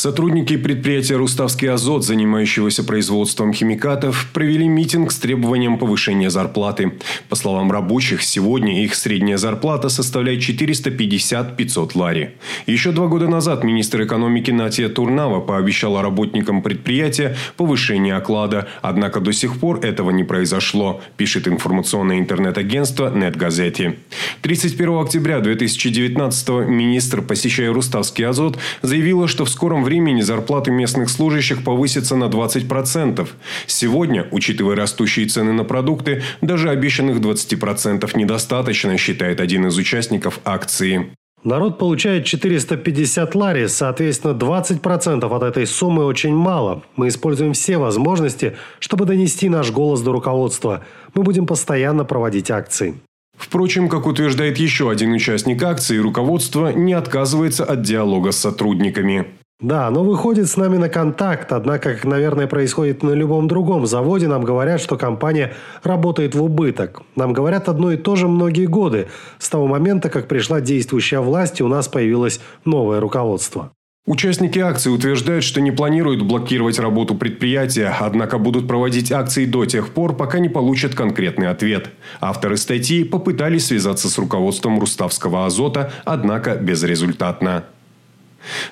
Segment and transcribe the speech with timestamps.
[0.00, 6.92] Сотрудники предприятия «Руставский азот», занимающегося производством химикатов, провели митинг с требованием повышения зарплаты.
[7.28, 12.30] По словам рабочих, сегодня их средняя зарплата составляет 450-500 лари.
[12.64, 19.34] Еще два года назад министр экономики Натия Турнава пообещала работникам предприятия повышение оклада, однако до
[19.34, 23.98] сих пор этого не произошло, пишет информационное интернет-агентство «Нетгазети».
[24.40, 31.10] 31 октября 2019 министр, посещая «Руставский азот», заявила, что в скором скором времени зарплаты местных
[31.10, 33.28] служащих повысятся на 20%.
[33.66, 41.10] Сегодня, учитывая растущие цены на продукты, даже обещанных 20% недостаточно, считает один из участников акции.
[41.42, 46.82] Народ получает 450 лари, соответственно, 20% от этой суммы очень мало.
[46.94, 50.84] Мы используем все возможности, чтобы донести наш голос до руководства.
[51.14, 52.94] Мы будем постоянно проводить акции.
[53.36, 59.39] Впрочем, как утверждает еще один участник акции, руководство не отказывается от диалога с сотрудниками.
[59.60, 64.26] Да, но выходит с нами на контакт, однако, как, наверное, происходит на любом другом заводе,
[64.26, 65.52] нам говорят, что компания
[65.82, 67.02] работает в убыток.
[67.14, 69.08] Нам говорят одно и то же многие годы.
[69.38, 73.72] С того момента, как пришла действующая власть, и у нас появилось новое руководство.
[74.06, 79.90] Участники акции утверждают, что не планируют блокировать работу предприятия, однако будут проводить акции до тех
[79.90, 81.90] пор, пока не получат конкретный ответ.
[82.18, 87.64] Авторы статьи попытались связаться с руководством Руставского азота, однако безрезультатно.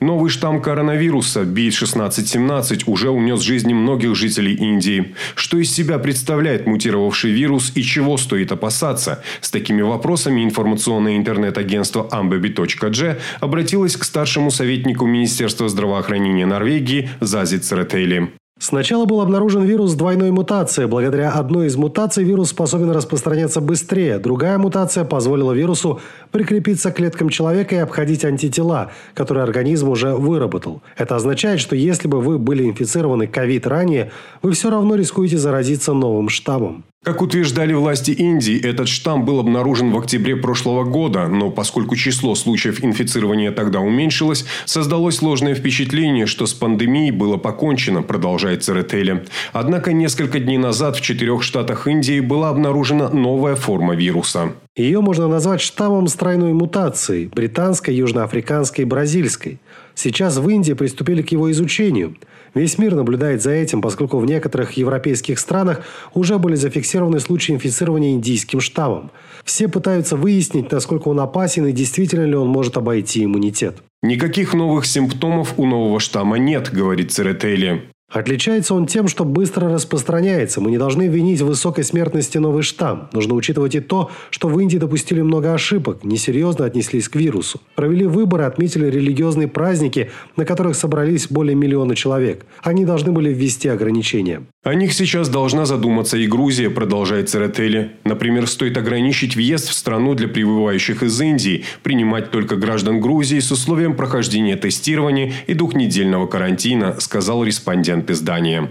[0.00, 5.14] Новый штамм коронавируса B1617 уже унес жизни многих жителей Индии.
[5.34, 9.22] Что из себя представляет мутировавший вирус и чего стоит опасаться?
[9.40, 18.32] С такими вопросами информационное интернет-агентство ambabi.g обратилось к старшему советнику Министерства здравоохранения Норвегии Зази Церетели.
[18.58, 20.86] Сначала был обнаружен вирус двойной мутации.
[20.86, 24.18] Благодаря одной из мутаций вирус способен распространяться быстрее.
[24.18, 30.82] Другая мутация позволила вирусу прикрепиться к клеткам человека и обходить антитела, которые организм уже выработал.
[30.96, 35.92] Это означает, что если бы вы были инфицированы ковид ранее, вы все равно рискуете заразиться
[35.92, 36.84] новым штаммом.
[37.04, 42.34] Как утверждали власти Индии, этот штамм был обнаружен в октябре прошлого года, но поскольку число
[42.34, 49.26] случаев инфицирования тогда уменьшилось, создалось ложное впечатление, что с пандемией было покончено, продолжает Церетели.
[49.52, 54.54] Однако несколько дней назад в четырех штатах Индии была обнаружена новая форма вируса.
[54.74, 59.60] Ее можно назвать штаммом с тройной мутацией– британской, южноафриканской и бразильской.
[59.94, 62.16] Сейчас в Индии приступили к его изучению.
[62.54, 65.82] Весь мир наблюдает за этим, поскольку в некоторых европейских странах
[66.14, 69.10] уже были зафиксированы случаи инфицирования индийским штаммом.
[69.44, 73.82] Все пытаются выяснить, насколько он опасен и действительно ли он может обойти иммунитет.
[74.02, 77.93] Никаких новых симптомов у нового штамма нет, говорит Церетели.
[78.14, 80.60] Отличается он тем, что быстро распространяется.
[80.60, 83.08] Мы не должны винить в высокой смертности новый штамм.
[83.12, 87.60] Нужно учитывать и то, что в Индии допустили много ошибок, несерьезно отнеслись к вирусу.
[87.74, 92.46] Провели выборы, отметили религиозные праздники, на которых собрались более миллиона человек.
[92.62, 94.44] Они должны были ввести ограничения.
[94.62, 97.96] О них сейчас должна задуматься и Грузия, продолжает Церетели.
[98.04, 103.50] Например, стоит ограничить въезд в страну для прибывающих из Индии, принимать только граждан Грузии с
[103.50, 108.70] условием прохождения тестирования и двухнедельного карантина, сказал респондент издания.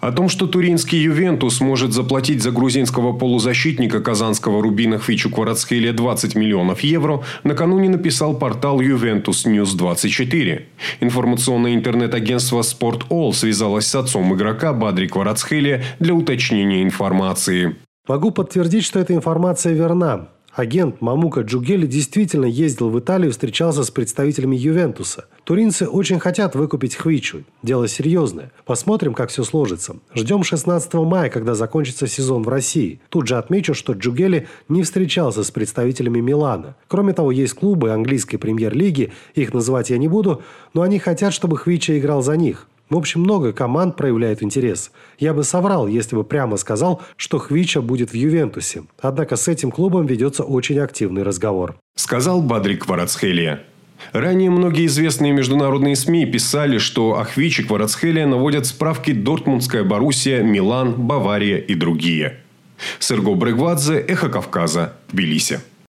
[0.00, 6.34] О том, что туринский «Ювентус» может заплатить за грузинского полузащитника казанского Рубина Хвичу Кварацхелия 20
[6.34, 10.62] миллионов евро, накануне написал портал «Juventus News 24».
[11.00, 17.76] Информационное интернет-агентство «Спорт All» связалось с отцом игрока Бадри Кварацхелия для уточнения информации.
[18.08, 20.28] Могу подтвердить, что эта информация верна.
[20.52, 25.26] Агент Мамука Джугели действительно ездил в Италию и встречался с представителями Ювентуса.
[25.44, 27.44] Туринцы очень хотят выкупить Хвичу.
[27.62, 28.50] Дело серьезное.
[28.66, 29.96] Посмотрим, как все сложится.
[30.12, 33.00] Ждем 16 мая, когда закончится сезон в России.
[33.10, 36.74] Тут же отмечу, что Джугели не встречался с представителями Милана.
[36.88, 40.42] Кроме того, есть клубы английской премьер-лиги, их называть я не буду,
[40.74, 42.66] но они хотят, чтобы Хвича играл за них.
[42.90, 44.90] В общем, много команд проявляет интерес.
[45.18, 48.82] Я бы соврал, если бы прямо сказал, что Хвича будет в Ювентусе.
[49.00, 51.76] Однако с этим клубом ведется очень активный разговор.
[51.94, 53.62] Сказал Бадрик Варацхелия.
[54.12, 60.94] Ранее многие известные международные СМИ писали, что о Хвиче Кварацхелия наводят справки Дортмундская Боруссия, Милан,
[60.94, 62.40] Бавария и другие.
[62.98, 65.60] Серго Брегвадзе, Эхо Кавказа, Тбилиси.